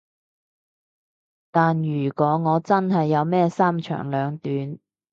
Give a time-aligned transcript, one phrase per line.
[1.51, 4.79] 但如果我真係有咩三長兩短